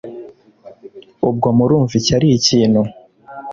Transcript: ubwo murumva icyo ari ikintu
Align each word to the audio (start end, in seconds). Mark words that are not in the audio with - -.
ubwo 1.29 1.47
murumva 1.57 1.93
icyo 1.99 2.13
ari 2.17 2.27
ikintu 2.39 2.81